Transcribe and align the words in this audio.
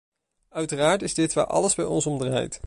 Uiteraard 0.49 1.01
is 1.01 1.13
dit 1.13 1.33
waar 1.33 1.45
alles 1.45 1.75
bij 1.75 1.85
ons 1.85 2.05
om 2.05 2.17
draait. 2.17 2.59